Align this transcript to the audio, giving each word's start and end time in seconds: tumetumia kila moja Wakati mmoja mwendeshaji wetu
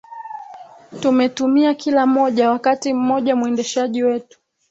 tumetumia 0.99 1.73
kila 1.75 2.05
moja 2.07 2.49
Wakati 2.51 2.93
mmoja 2.93 3.35
mwendeshaji 3.35 4.03
wetu 4.03 4.39